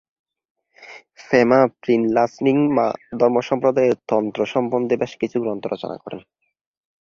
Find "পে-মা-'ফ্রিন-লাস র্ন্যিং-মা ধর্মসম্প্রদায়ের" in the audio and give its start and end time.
1.29-3.95